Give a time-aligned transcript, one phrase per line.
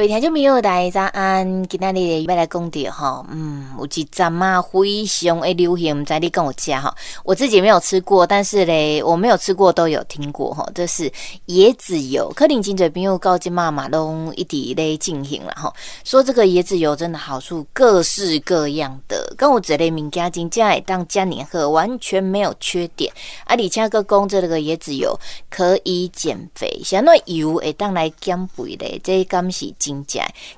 [0.00, 1.62] 各位听众朋友，大早安！
[1.68, 11.12] 今天你要来讲的哈，嗯，有一阵嘛非常的流行，唔知你跟我讲哈，我自己没有吃过，但是嘞，我没有吃过都有听过哈，这是
[11.48, 12.32] 椰子油。
[12.34, 15.70] 可能真济朋友告诉妈妈拢一直咧进行了哈，
[16.02, 23.12] 说这个椰子油真的好处各式各样的，跟我这类物件真正会当嘉年喝，完全没有缺点。
[23.44, 25.14] 啊，而且个讲这个椰子油
[25.50, 29.70] 可以减肥，像那油会当来减肥嘞，这敢是。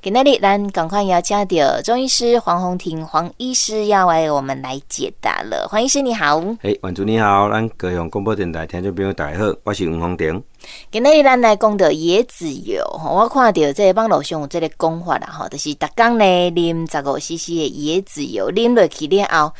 [0.02, 5.66] 今天哩，咱赶快要请到中医师黄宏庭黄医师要为我们来解答了。
[5.70, 10.42] 黄医师你好，哎，晚主你好，咱高雄广播电台听众朋友大家好，我是黄宏庭。
[10.90, 19.52] 今天哩，咱来讲的椰子油，我看到这个网络上有这个讲法啦，哈，就是逐工呢啉十五 CC 的椰子油，啉落去了后，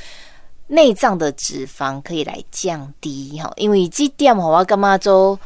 [0.67, 5.39] 内脏的脂肪可以来降低，哈，因为这点我感觉做？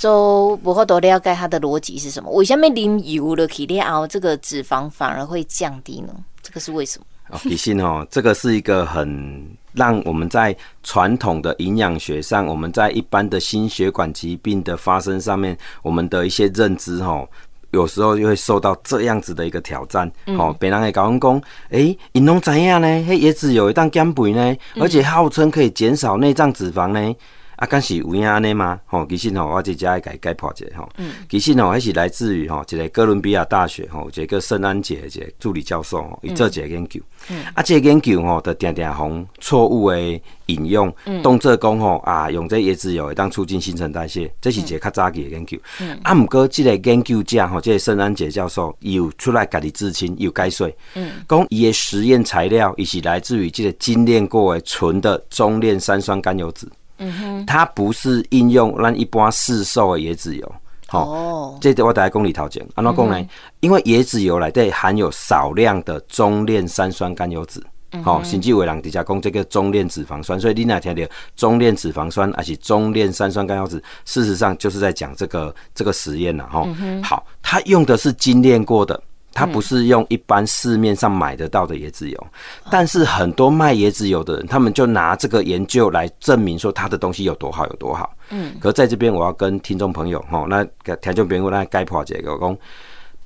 [0.00, 2.30] 就不好多了解它的逻辑是什么？
[2.32, 6.08] 为什么淋油了去了后，这个脂肪反而会降低呢？
[6.40, 7.04] 这个是为什么？
[7.28, 17.28] 哦，其实哦， 这个是一个很让我们在传统的营养学上，我们在一般的心血管疾病的发生上面，我们的一些认知哦，
[17.72, 20.08] 有时候就会受到这样子的一个挑战。
[20.28, 22.86] 哦、嗯，别人会讲，哎，你拢怎样呢？
[23.06, 27.14] 嘿，椰子油会当减肥呢，而且号称可以减少内脏脂肪呢。
[27.60, 28.80] 啊，敢是有影安尼吗？
[28.86, 30.88] 吼，其实吼，我直接来解解剖一下吼。
[30.96, 31.12] 嗯。
[31.28, 36.98] 其实吼，还是来自于吼一个哥伦比亚大学吼一个圣安杰一个助理教授吼，伊做一个研究。
[37.28, 37.44] 嗯。
[37.52, 40.00] 啊，这个研究吼，就定定从错误的
[40.46, 40.90] 引用，
[41.22, 45.58] 动作讲吼啊，用这椰子油会当促进新陈代谢，这是一个较早期的研究。
[45.82, 46.00] 嗯。
[46.02, 50.66] 啊，毋过这个研究者吼，这个圣安杰教授又出来家己自清，又解说。
[50.94, 51.10] 嗯。
[51.28, 56.66] 讲伊的实验材料，伊是来自于这个精炼过的纯的中链三酸甘油酯。
[57.00, 60.54] 嗯哼，它不是应用咱一般市售的椰子油，
[60.90, 63.28] 哦，这我大家讲里头讲，安怎讲呢？
[63.60, 67.62] 因为椰子油里底含有少量的中链三酸甘油酯，
[68.02, 71.02] 好，甚至有人底下讲这个中链脂肪酸，所以你那听到
[71.34, 76.68] 中链脂肪酸还是中链三酸甘油酯，事实上就是在讲这个这个实验了哈。
[77.02, 79.02] 好，它用的是精炼过的。
[79.32, 82.26] 它不是用一般市面上买得到的椰子油，
[82.70, 88.10] 但是很多卖椰子油的人，他们就拿这个研究来证明说他的东西有多好有多好。
[88.30, 90.64] 嗯，可是在这边我要跟听众朋友吼，那
[90.96, 92.58] 听众朋友来解剖一个讲。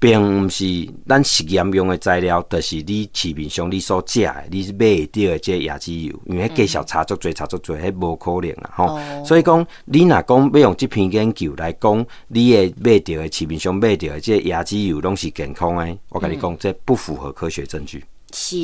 [0.05, 8.71] 并毋是咱实验用的材料，就是你市面上你所食的，你买到的这椰子油，因为介绍差足侪，差足侪，迄无可能啊！
[8.75, 18.05] 吼、哦，所以讲你若讲要用即篇研究来讲，你的买到的市面上买到的这椰子油拢是健康的，我跟你讲，这不符合科学证据。
[18.35, 18.59] 是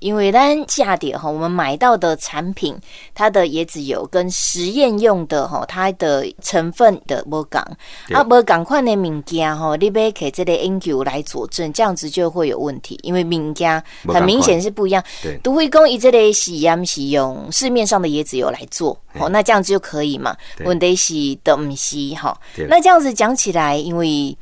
[0.00, 2.78] 因为咱价点哈，我们买到的产品，
[3.14, 7.58] 它的椰子油跟实验用的哈，它的成分的无共，
[8.12, 15.02] 啊无同款的物件哈，你别给这个研究来佐证，这样子就会有问题，因为物件很明显是不一样。
[15.22, 20.36] 对，都会讲以这类实验是用市面上的椰子油来做，哦，那这样子就可以嘛？
[20.66, 22.38] 问题是的不是哈？
[22.68, 24.36] 那这样子讲起来，因为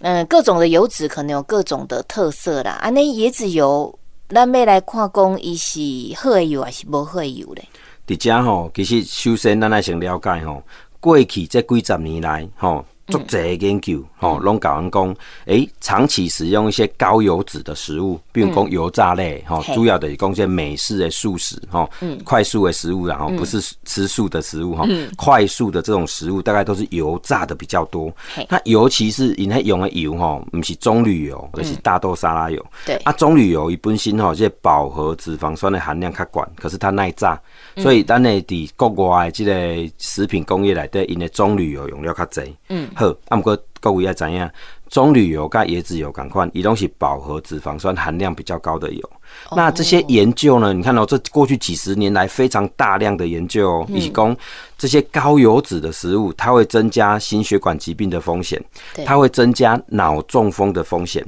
[0.00, 3.95] 嗯、呃，各种的油脂可能有各种的特色啦，啊，那椰子油。
[4.28, 5.80] 咱要来看讲，伊是
[6.16, 7.66] 好的油还是无好的油咧？
[8.06, 10.62] 伫遮吼，其实首先咱来先了解吼，
[11.00, 12.84] 过去这几十年来吼。
[13.06, 28.12] 做这个研究，吼，拢甲阮讲，诶，长期使用一些高油脂的食物，比如讲油炸类，吼、嗯，主要的讲些美式的素食，吼、嗯，快速的食物，然后不是吃素的食物，哈、嗯，快速的这种食物，大概都是油炸的比较多。
[28.48, 32.66] 那尤其是因为用的油，吼，不是棕榈油，而、就是大豆沙拉油。
[32.84, 37.40] 对，啊，棕榈油伊本身吼，这饱和脂肪酸的含量较高，可是它耐炸，
[37.76, 42.52] 所以咱的伫国外的这个食品工业内底，因为棕榈油用料较侪。
[42.68, 42.88] 嗯。
[42.96, 44.50] 好，啊，毋过各位要知影，
[44.88, 49.10] 棕榈油跟椰子油同款，伊拢是饱和脂肪酸含量比较高的油。
[49.50, 49.58] Oh.
[49.58, 50.72] 那这些研究呢？
[50.72, 54.34] 你看到、喔、这过去几十年来非常大量的研究、喔，以及讲
[54.78, 58.64] 这些高油脂的食物，它会增加心血管疾病的风险，
[59.04, 61.22] 它会增加脑中风的风险，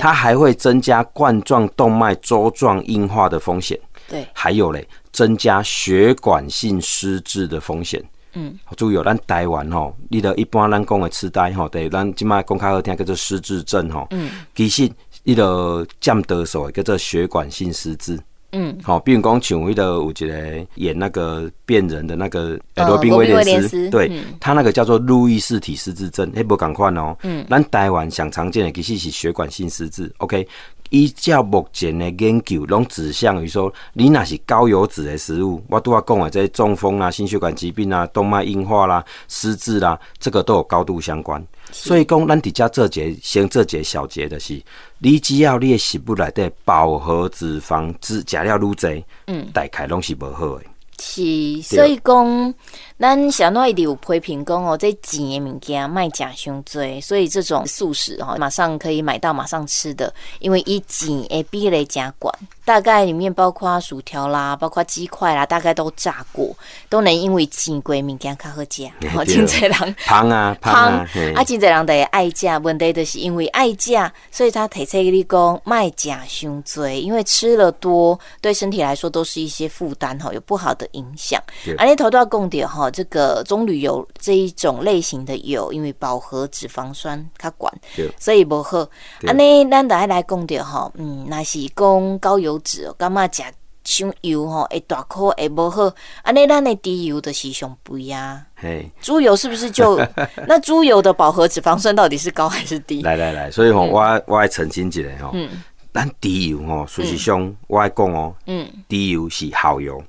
[0.00, 8.02] 它还会增加冠状动脉粥状硬化的风险，对，还有嘞，增加血管性失智的风险。
[8.34, 14.06] 嗯，注意哦，咱台湾吼，你的一般咱讲的痴呆吼，对，咱即马讲较好听叫做失智症吼。
[14.10, 14.90] 嗯，其实
[15.24, 18.18] 你的占多数叫做血管性失智。
[18.52, 27.16] 嗯，好，比如讲像迄个有一个演那个变人的那个罗宾威廉斯，对，他那个叫做路易斯体失智症，迄无共款哦。
[27.22, 30.12] 嗯，咱台湾想常见的其实是血管性失智。
[30.18, 30.46] OK。
[30.92, 41.42] 依照目前的研究，拢指向于说，你那是高油脂的食物，我都要讲啊，这些中风啦、心血管疾病啊、动脉硬化啦、失智啦，这个都有高度相关。
[41.70, 44.62] 所以讲，咱底下这节先这节小节的是，
[44.98, 50.64] 你只要你的食物内底饱和脂肪脂加了愈侪，嗯，大概拢是无好的。
[51.00, 52.54] 是，所以讲，
[53.02, 62.32] 咱小诺一直有批评讲哦，这钱的物件卖假伤多，所以这种素食哈，马上可以买到，马上吃的，因为以甜的比例加管，
[62.64, 66.56] 大概里面包括薯条啦，包括鸡块啦，大概都炸过，
[66.88, 68.88] 都能因为钱贵物件较好食。
[69.08, 73.98] 好，真侪人胖啊胖啊， 啊，真侪人得爱食，问题就是因为爱食，
[74.30, 80.88] 所以他提出你讲卖假伤多，因为吃了多，对身体来说都是一些负担哈，有不好的。
[80.92, 81.42] 影响，
[81.78, 87.72] 而你头都要供点哈，这个棕榈油这一种类型的油，因为饱和脂肪酸它管，
[88.18, 88.80] 所以无好。
[89.26, 93.42] 啊，你咱来来讲着吼，嗯，那是讲高油脂，干嘛吃
[93.84, 94.64] 香油吼？
[94.70, 95.92] 会大颗会无好。
[96.22, 98.46] 啊，你咱的低油的是上肥呀。
[98.54, 99.96] 嘿，猪油是不是就
[100.46, 103.02] 那猪油的饱和脂肪酸到底是高还是低？
[103.02, 105.48] 来来来，所以吼，我我爱澄清一下哈，嗯，
[105.92, 110.02] 咱低油吼，事实上我爱讲哦，嗯，低油是好油。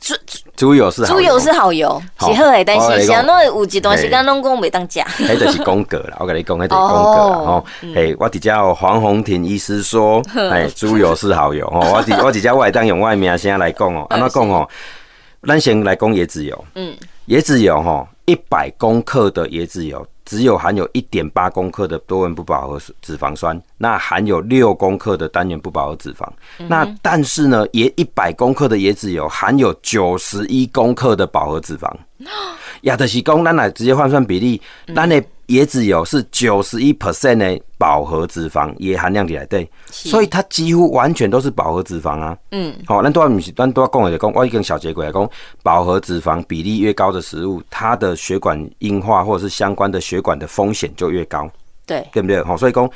[0.00, 0.14] 猪
[0.56, 6.16] 猪油是猪油是好油，是好诶，但是像那有一段时间拢讲袂当食，迄就是讲过啦。
[6.18, 7.34] 我跟你讲，迄就是 讲过啦。
[7.36, 11.68] 吼，嘿，我底下黄宏庭医师说， 哎，猪油是好油。
[11.68, 14.68] 吼，我底 我底下我会当用我的名声来讲哦，安怎讲哦？
[15.46, 16.64] 咱先来讲椰子油。
[16.74, 16.94] 嗯，
[17.28, 20.06] 椰子油吼，一百公克的椰子油。
[20.30, 26.24] 只有含有一点八公克的多元不饱和脂肪酸，那含有六公克的单元不饱和脂肪。
[26.60, 31.90] 嗯、那但是呢，椰一百公克的椰子油含有九十一公克的饱和脂肪。
[32.82, 34.62] 亚德西公，咱来直接换算比例，
[34.94, 42.36] 咱的椰子油是九十一 percent 的饱和脂肪也含量起来对，所以它几乎完全都是饱和脂肪啊。
[42.52, 43.42] 嗯，好，那多少米？
[43.56, 44.32] 咱多少公的讲？
[44.32, 45.28] 我一根小结果来讲，
[45.62, 51.50] 饱和脂肪比例越高的食物，它的血管硬化或者是相关的血管的风险就越高。
[51.84, 52.42] 对，对不对？
[52.44, 52.88] 好，所以讲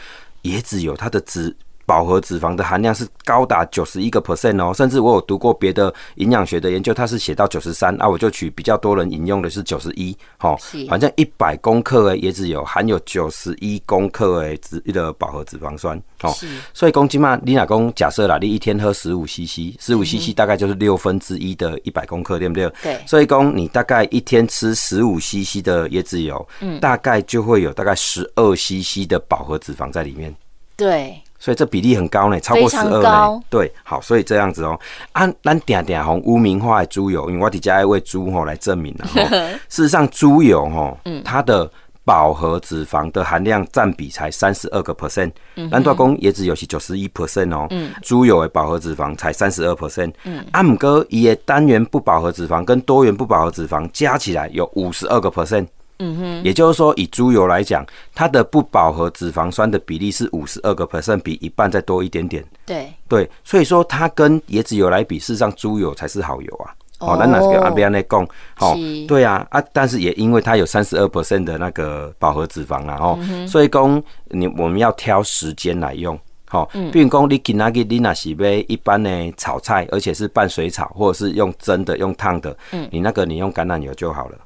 [0.45, 1.55] 椰子油它的脂。
[1.87, 10.57] 饱和脂肪的含量是高达九十一个 percent 哦，甚至我有读过别的营养学的研究，它是写到九十三啊，我就取比较多人引用的是九十一，好，
[10.89, 16.35] 反正一百公克的椰子油含有九十一公克的脂的饱和脂肪酸，哦，
[16.73, 22.71] 所以公斤嘛，你老公假设啦，你一天喝十五 cc，十五 cc 大概就是六分之一的一百公克，对不对？
[22.83, 30.35] 对，所以公你大概一天吃十五 cc 的椰子油，嗯，大概就会有大概十二 cc 的饱和脂肪在里面，
[30.77, 31.21] 对。
[31.44, 33.38] 所以这比例很高呢，超过十二呢。
[33.50, 34.81] 对，好，所以这样子哦、喔，
[35.12, 39.06] 按咱点点红污名化的猪油，因为我底下要为猪吼来证明了。
[39.69, 41.70] 事实上，猪油吼，它的
[42.02, 45.31] 饱和脂肪的含量占比才三十二个 percent。
[45.70, 47.69] 咱大公椰子油是九十一 percent 哦，
[48.00, 50.14] 猪油的饱和脂肪才三十二 percent。
[50.52, 55.67] 阿姆哥也单元不饱和脂肪跟多元不饱和脂肪加起来有五十二个 percent。
[55.99, 62.44] 嗯哼，也就是说，以猪油来讲，它的不饱和脂肪酸的比例是五十二个 percent，比一半再多一点点。
[62.67, 66.75] 对对，所以说它跟椰子油来比，事实上猪油才是好油啊。
[67.00, 68.75] 哦，那那个阿边来讲，好，
[69.06, 76.19] 对啊啊，但是也因为它有三十二 percent 的那个饱和脂肪啊，哦，所以讲你我们要挑时间来用。
[76.46, 84.38] 好，比如讲你今仔日你那是要一般的炒菜，而且是拌水炒，或者是用蒸的、用烫的，嗯，你那个你用橄榄油就好了。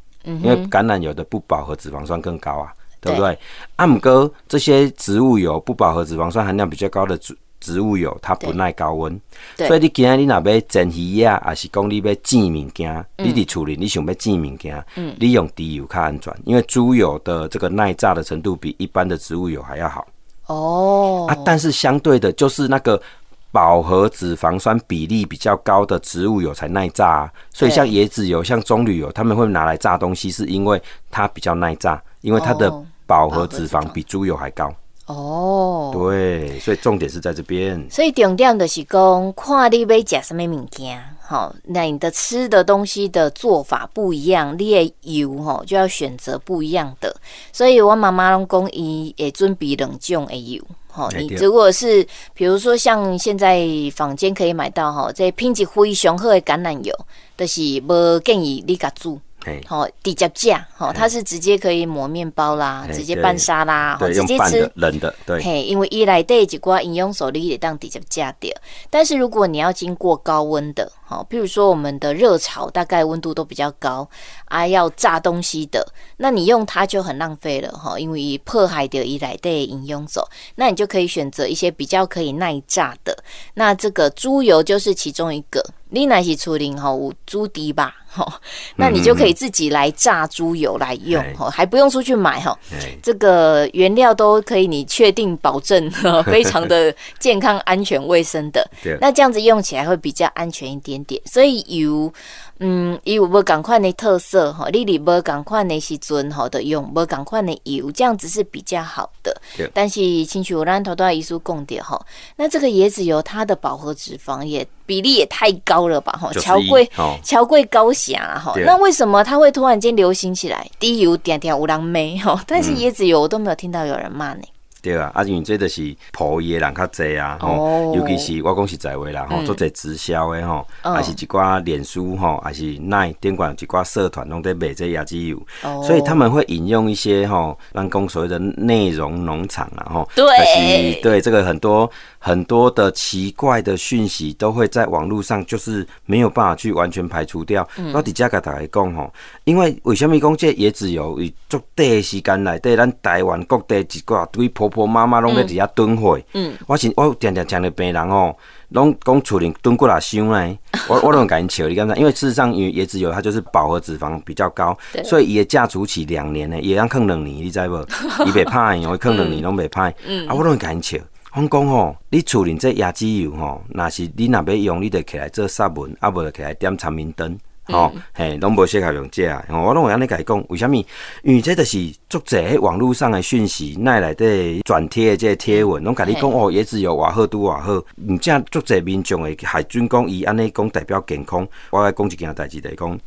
[0.42, 3.38] 因为橄榄油的不饱和脂肪酸更高啊，对不对？
[3.76, 9.20] 阿姆哥这些植物油不饱和脂肪酸含量比较高的植植物油，它不耐高温，
[9.56, 14.84] 所以你今天你若要蒸鱼啊，还是讲你要煎物件，你伫处理你想要煎物件，
[15.18, 20.06] 你用猪油较安全，因为猪油的这个耐炸的程度比一般的植物油还要好。
[20.46, 23.00] 哦，啊，但是相对的，就是那个。
[23.50, 32.70] 饱和脂肪酸比例比较高的植物油才耐炸啊，所以像椰子油、像棕榈油，他们会拿来炸东西，是因为它比较耐炸，因为它的
[33.06, 34.72] 饱和脂肪比猪油还高。
[35.06, 37.82] 哦，对，所以重点是在这边。
[37.90, 47.16] 所以重点就是讲，看你要吃什么物件，好，那你的吃的东西的做法不一样，你的油吼就要选择不一样的。
[47.50, 50.62] 所以我妈妈拢讲，伊会准备两种的油。
[50.98, 53.64] 哦，你如果是比如说像现在
[53.94, 56.92] 坊间可以买到哈，这品质非常好的橄榄油，
[57.36, 59.20] 就是不建议你家煮，
[59.64, 68.52] 好直接加，好，它是直接可以抹面包啦，直接拌沙拉，好直接吃冷的，对，嘿，因为一来对几挂饮用手你也当直接加掉，
[68.90, 70.90] 但是如果你要经过高温的。
[71.08, 74.06] 好，譬如说我们的热炒大概温度都比较高
[74.44, 75.82] 啊，要炸东西的，
[76.18, 83.16] 那你用它就很浪费了哈，因为破海的一来的饮用走，那你就可以选择一些比较可以耐炸的，
[83.54, 85.64] 那这个猪油就是其中一个。
[85.90, 88.40] 你那是处理哈猪蹄吧，哈，
[88.76, 92.54] 那你就可以自己来炸猪油来用，哈，还不用出去买哈，
[93.02, 95.90] 这个原料都可以，你确定保证
[96.26, 102.12] 非常的健康、安全、卫生的， 那这样子用起来会比较安全一点点，所以油。
[102.60, 109.32] 嗯，伊有无共款的特色吼，你哩无共款的时阵吼，的用无共款的油，这样子是比较好的。
[109.56, 116.18] 对但是，亲像咱头头医师讲的吼，那这个椰子油它的饱和脂肪也比例也太高了吧？
[116.20, 116.90] 吼，桥贵
[117.22, 118.54] 桥贵高霞吼。
[118.56, 120.68] 那为什么它会突然间流行起来？
[120.80, 124.42] 低油点点有人骂吼，但是椰子油我都没有听到有人骂呢。
[124.82, 141.90] 对啊，啊，因为这就是普伊的人较侪啊，吼、哦，尤其是我讲实在话啦，吼、嗯，做者直销的吼，还、哦、是一寡脸书吼，还是奈电管一寡社团拢在卖这椰子油，哦、所以他们会引用一些吼，咱讲所谓的内容农场啊，吼，对，是对这个很多。
[142.18, 147.66] 很多的奇怪的讯息都会在网络上，就是没有办法去完全排除掉。
[147.94, 149.12] 我底下给大家讲吼，
[149.44, 151.20] 因为为什么讲这椰子油？
[151.20, 156.18] 伊足短时间内底，咱台湾各地一挂对婆婆妈妈拢在底下囤货。
[156.34, 158.36] 嗯，我是我常常讲的病人吼，
[158.70, 160.58] 拢讲厝里囤过来伤呢。
[160.88, 161.94] 我我拢敢 笑，你敢知？
[161.94, 167.86] 因为事实上，因为椰子油它就是饱和脂肪比较高，所以伊的价储期两年呢，也要坑两年，你知无？
[168.26, 169.92] 伊袂歹，会坑两年拢袂歹。
[170.06, 170.98] 嗯，啊，我拢敢笑。
[171.34, 179.44] 我讲吼，你厝里这椰子油吼，若是你若要用，你得起来做杀蚊，啊无就起来点长明灯，吼、嗯，嘿，拢无适合用这啊。
[179.50, 180.84] 我拢会安尼甲伊讲，为虾米？
[181.22, 192.98] 因为这就是作者喺网络上的讯息，奈来的转贴的这贴文，拢甲你讲哦，椰子油偌好拄偌好，毋正作者民众会海军讲伊安尼讲代表健康，我来讲一件代志来讲。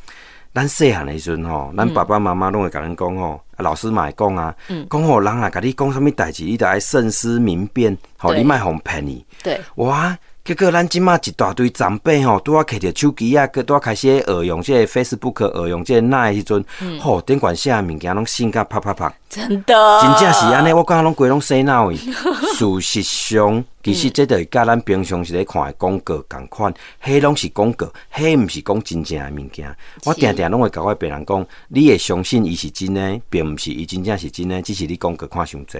[0.54, 4.54] 咱细汉的时阵吼，咱爸爸妈妈拢会甲咱讲吼，老师嘛会讲啊，
[4.90, 9.26] 讲吼人啊，甲你讲什物代志，你得爱慎思明辨，吼，你莫互骗你。
[9.42, 16.66] 对，哇，结果咱即马一大堆长辈吼，拄啊摕着手机啊，搁拄啊开始学用这个 Facebook，学用这个那的时阵，
[17.00, 19.14] 吼，顶管写物件拢性格啪啪啪。
[19.32, 22.12] 真的，真正是安尼，我感觉拢规拢洗脑去。
[22.52, 25.72] 事实上，其实这个甲咱平常时咧看的。
[25.78, 29.42] 广告同款，迄拢是广告，迄毋是讲真正的。
[29.42, 29.74] 物件。
[30.04, 35.80] 我定定拢会甲我别人讲，你会相信伊是真的，并毋是伊真正是真的，只是你广告看伤济。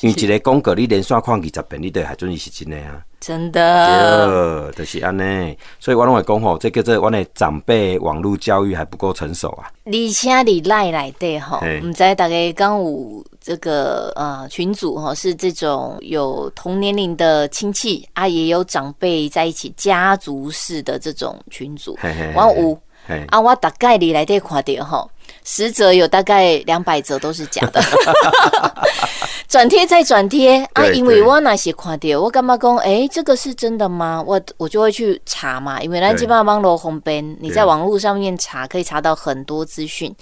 [0.00, 2.76] 因为一个广告你连续看二十遍，你都还准伊是真的。
[2.76, 3.02] 啊。
[3.20, 5.56] 真的，对，就是安尼。
[5.80, 7.24] 所以我拢会讲吼，这叫做阮的。
[7.34, 9.64] 长辈网络教育还不够成熟啊。
[9.86, 11.38] 而且你赖来的。
[11.40, 13.24] 吼，毋知大家讲刚。
[13.44, 21.94] 这个呃群组哈是这种有同年龄的亲戚啊，也有长辈在一起家族式的这种群组。
[22.34, 22.78] 我五
[23.28, 25.06] 啊，我大概你来得看点哈，
[25.44, 27.82] 十则有大概两百则都是假的。
[29.54, 34.20] 转贴再转贴啊，因为我那些看到，我感觉讲，哎、欸，这个是真的吗？
[34.26, 40.12] 我我就会去查嘛，因为咱基本上网络方便，你在网络上面查可以查到很多资讯。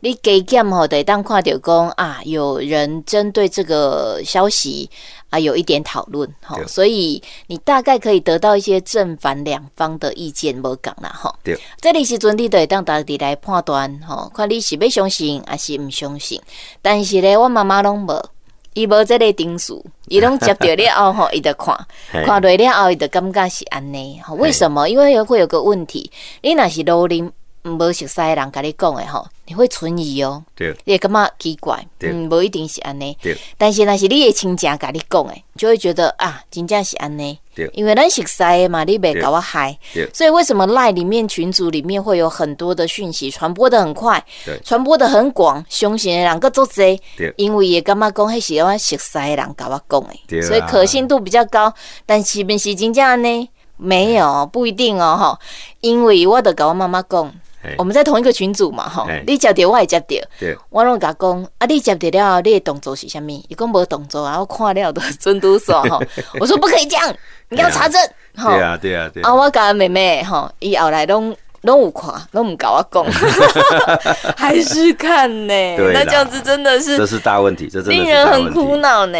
[0.00, 4.90] 你给 game 吼，得当看到讲啊，有人针对这个消息
[5.28, 11.32] 啊有一点讨论哈，所以你大概可以得到一些正反两方的意见，无讲啦哈。
[11.44, 16.42] 对，这里时阵你得当大家来判断哈，看你是要相信还是唔相信。
[16.82, 18.20] 但是咧，我妈妈拢无。
[18.74, 21.76] 伊无即个定数， 伊拢接到了后吼，伊就看，
[22.12, 24.20] 看落了后，伊就感觉是安尼。
[24.24, 24.88] 吼为什么？
[24.88, 26.10] 因为会有个问题，
[26.42, 30.42] 你若是老人无熟悉的人甲你讲的吼，你会存疑哦。
[30.54, 33.16] 对，你会感觉奇怪，嗯，无一定是安尼。
[33.20, 37.38] 对，但是若是你的亲戚甲你讲的，就会觉得啊，真正是安尼。
[37.66, 39.76] 对，因为咱熟悉的嘛，你别搞我害。
[40.12, 44.24] 所以为什么赖里面群组里面会有很多的讯息传播的很快，
[44.64, 46.98] 传播的很广，相信的人个做侪。
[47.36, 51.72] 因为也感觉讲迄是我熟悉的人甲我讲的，所以可信度比较高。
[52.06, 53.48] 但是不是真正呢？
[53.76, 55.38] 没有，不一定哦，吼。
[55.80, 57.32] 因为我得甲我妈妈讲。
[57.76, 60.16] 我们在同一个群组嘛，哈，你接到我也接到，
[60.70, 63.28] 我拢甲讲，啊，你接到了，你的动作是啥物？
[63.28, 65.98] 伊讲无动作啊，我看了都真都爽哈。
[66.40, 67.14] 我说不可以这样，
[67.50, 68.00] 你要查证，
[68.36, 68.54] 哈。
[68.54, 69.28] 对啊，对啊，对啊。
[69.28, 73.04] 啊，我甲妹妹哈，伊后来拢拢有看，拢唔甲我讲，
[74.36, 75.76] 还是看呢？
[75.92, 79.18] 那这样子真的是，这是大问题，这真的令人很苦恼呢。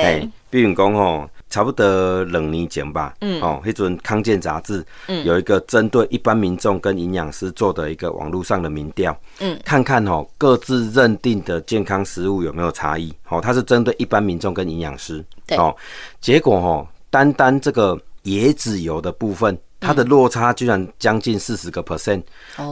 [0.48, 1.28] 比如讲吼。
[1.50, 15.74] 差不多两年前吧，嗯，哦，迄阵康健杂志，嗯，有一个针对一般民众跟营养师做的一个网络上的民调，嗯，看看哦各自认定的健康食物有没有差异，哦，它是针对一般民众跟营养师，对，哦，
[16.20, 22.22] 结果哦，单单这个椰子油的部分，它的落差居然将近四十个 percent，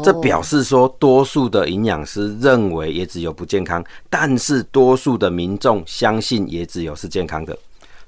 [0.04, 7.58] 这表示说多数的营养师认为椰子油不健康，但是多数的民众相信椰子油是健康的。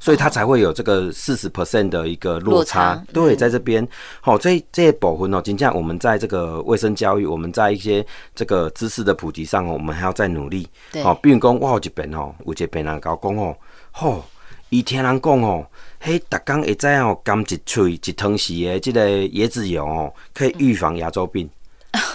[0.00, 3.86] 所以它才会有这个四十 percent 的一个落差，落差对，在这边，
[4.20, 8.04] 好，这这些部分哦，今天我们在这个卫生教育，我们在一些
[8.34, 10.66] 这个知识的普及上哦，我们还要再努力。
[11.02, 13.54] 好，比如讲，我有一边哦，有一个病人跟我讲哦，
[13.92, 14.24] 吼，
[14.70, 15.66] 伊听人讲哦，
[16.00, 21.48] 嘿，逐工会知哦，甘一喙一汤匙的这个椰子油哦，可以预防牙周病。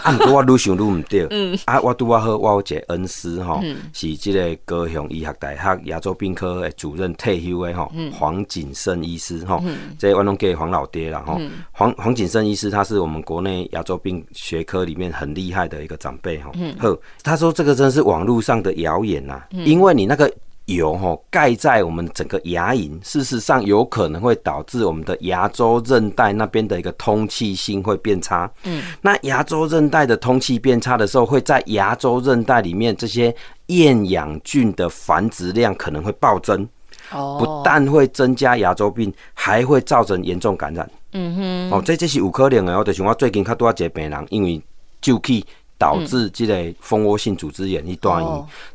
[0.05, 1.25] 啊，毋过我愈想愈毋对。
[1.31, 3.59] 嗯，啊，我拄啊好，我有一个恩师吼，
[3.91, 9.63] 是这个高雄医学大学亚洲病科的主任退休的吼，黄锦胜医师吼，
[9.97, 11.41] 这我拢叫黄老爹啦吼。
[11.71, 16.51] 黄黄锦胜医师他是我们国内亚洲病学科里面很厉害的一个长辈吼。
[16.77, 20.31] 好，他说这个真是网络上的谣言呐，因为你那个。
[20.65, 28.51] 油哈盖在我们整个牙龈，事实上有可能会导致我们的牙周韧带那边的一个通气性会变差。
[28.63, 33.35] 嗯，那牙周韧带的通气变差的时候，会在牙周韧带里面这些
[33.67, 36.67] 厌氧菌的繁殖量可能会暴增。
[37.11, 40.89] 哦，不但会增加牙周病，还会造成严重感染。
[41.13, 42.75] 嗯哼，哦，这这是有可能的。
[42.75, 44.59] 我就是我最近看多少个病人，因为
[44.99, 45.45] 就去。
[45.77, 48.23] 导致这类蜂窝性组织炎一段，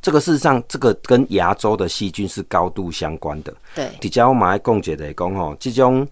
[0.02, 3.54] 这个事实上，这个跟牙周的细菌是高度相关的。
[3.74, 6.06] 对，底下我们来共解的讲吼，这种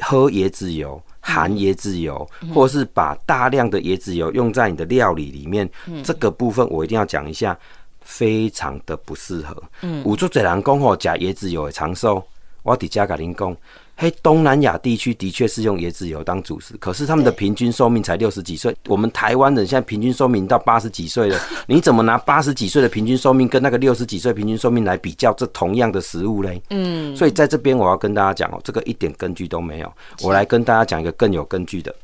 [0.00, 5.68] 喝椰子油、含椰子油，或是把大量的椰子油用在你的料理里面，
[6.02, 7.56] 这个部分我一定要讲一下，
[8.00, 9.62] 非常的不适合。
[9.82, 12.22] 嗯，有足侪人讲吼，假椰子油会长寿，
[12.62, 13.56] 我底下跟您讲。
[14.02, 18.74] 嘿，东南亚地区的确是用椰子油当主食，可是他们的平均寿命才六十几岁。
[18.88, 25.32] 我们台湾人现在平均寿命到八十几岁了， 你怎么拿八十几岁的平均寿命跟那个六十几岁平均寿命来比较？
[25.34, 26.60] 这同样的食物嘞？
[26.70, 29.92] 嗯，所以在这边我要跟大家讲哦，这个一点根据都没有。
[30.20, 31.94] 我来跟大家讲一个更有根据的，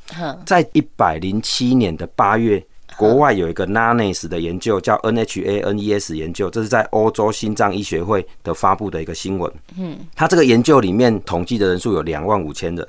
[0.47, 2.65] 在一百零七年的八月。
[2.99, 9.51] 国外有一个 NANES 的研究，叫 NHANES 研究，这是在欧洲心脏医学会的发布的一个新闻。
[9.79, 12.87] 嗯，它这个研究里面统计的人数有两万五千人。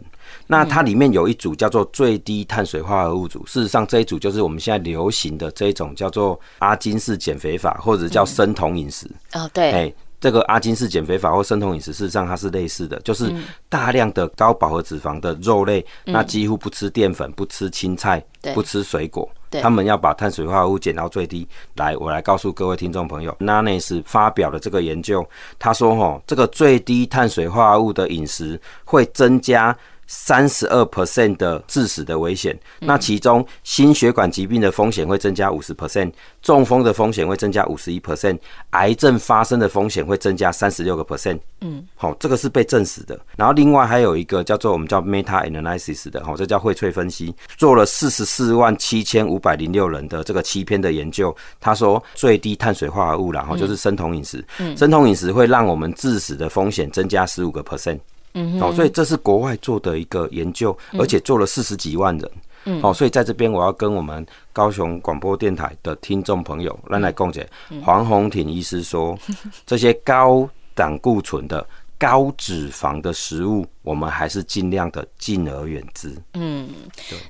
[0.47, 9.07] 那它里面有一组叫做最低碳水化合物组，事实上这一组就是我们现在流行的这一种叫做阿金式减肥法，或者叫生酮饮食。
[9.33, 13.31] 哦，对，哎，这个阿金式减肥法或生酮饮食，事实上它是类似的，就是
[13.69, 18.23] 大量的高饱和脂肪的肉类，那几乎不吃淀粉，不吃青菜，
[18.55, 19.29] 不吃水果。
[19.51, 21.47] 他们要把碳水化合物减到最低。
[21.75, 29.75] 来，我来告诉各位听众朋友，NANES 发表的这个研究，他说：“吼，这个最低碳水化合物的饮食会增加。”
[30.11, 38.39] 三十二 percent 的致死的危险，那其中心血管疾病的风险会增加五十 percent，中风的风险会增加五十一 percent，
[38.71, 41.37] 癌症发生的风险会增加三十六个 percent。
[41.61, 43.19] 嗯，好，这个是被证实的。
[43.37, 51.35] 然后另外还有一个叫做我们叫 meta analysis 的，好，这叫荟萃分析，做了四十四万七千五百零六人的这个七篇的研究。
[51.59, 57.99] 他说最低碳水化合物，然后就是生酮饮食，嗯生酮饮食会让我们致死的风险增加十五个 percent。
[58.33, 62.31] 嗯，好，所以这是国外做的一个研究，而且做了四十几万人。
[62.65, 67.47] 嗯，好，所以在这边我要跟我们高雄广播电台的听众朋友来来共解。
[67.83, 69.17] 黄宏挺医师说，
[69.65, 71.65] 这些高胆固醇的。
[72.01, 76.15] 高脂肪的食物，我们还是尽量的敬而远之。
[76.35, 76.69] 嗯，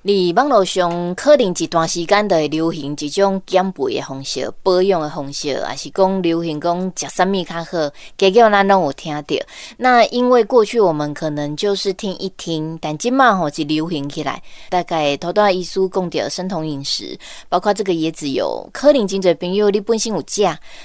[0.02, 9.36] 你网络上可能一段时间的流行这种减肥的方式、保养的方式，还是讲流行讲吃什么较好，结果咱拢有听到。
[9.78, 14.44] 那因为过去我们可能就是听一听，但今嘛吼是流行起来。
[14.70, 17.18] 大概头段医书讲到生酮饮食，
[17.48, 20.44] 包括这个椰子油，可能真侪朋友你本身有食，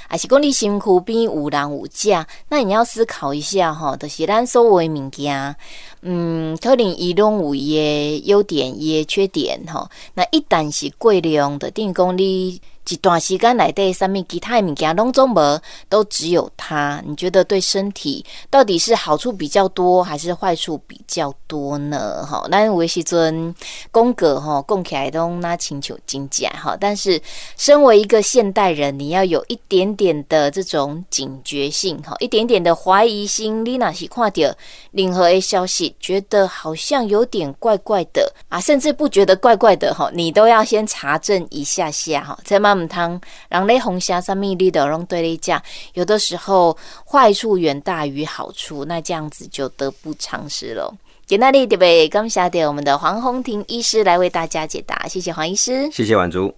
[0.09, 2.11] 还是讲你身躯边有人有食，
[2.49, 3.65] 那你要思考一下。
[3.75, 5.57] 吼，就是咱所有的物件，
[6.03, 9.89] 嗯，可能伊拢有伊诶优点，伊诶缺点，吼。
[10.15, 12.61] 那一旦是过量的，等于讲你。
[12.91, 17.03] 一段时间来对上面其他物件拢总无，都只有它。
[17.07, 22.27] 你觉得对身体到底是好处比较多，还是坏处比较多呢？
[22.27, 23.55] 哈，那维西尊
[23.91, 26.77] 宫格哈，供起来都那请求金价哈。
[26.79, 27.19] 但是
[27.57, 33.65] 身为一个现代人，你要有一点点的这种警觉性哈，一点点的怀疑心。
[33.65, 34.55] 你若是看到
[34.91, 42.74] 任何的消息，觉得好像有点怪怪的啊，甚至不觉得怪怪的哈，你都要先查证一下下哈，才慢。
[42.75, 45.63] 唔通让你红虾上面你都拢对你讲，
[45.95, 50.95] 有的时候坏处远大于好处，那这样子就得不偿失喽。
[51.27, 56.55] 今天呢，特别感谢我们的黄宏庭医师来为大家解答，谢谢黄医师，谢谢婉竹。